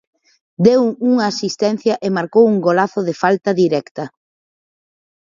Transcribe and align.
Deu 0.67 0.83
unha 1.09 1.25
asistencia 1.33 1.93
e 2.05 2.07
marcou 2.17 2.43
un 2.53 2.57
golazo 2.67 2.99
de 3.07 3.13
falta 3.21 3.49
directa. 3.61 4.03